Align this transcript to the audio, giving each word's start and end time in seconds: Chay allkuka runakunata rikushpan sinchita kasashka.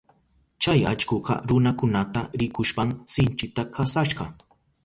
Chay 0.61 0.79
allkuka 0.91 1.33
runakunata 1.51 2.21
rikushpan 2.39 2.89
sinchita 3.13 3.61
kasashka. 3.75 4.23